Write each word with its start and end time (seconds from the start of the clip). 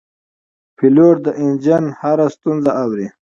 پیلوټ 0.77 1.15
د 1.25 1.27
انجن 1.43 1.83
هره 2.01 2.25
ستونزه 2.35 2.71
اوري. 2.83 3.07